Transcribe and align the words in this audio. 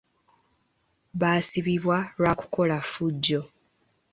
Baasibibwa 1.19 1.97
lwa 2.17 2.31
kukola 2.39 2.77
ffujjo. 2.83 3.41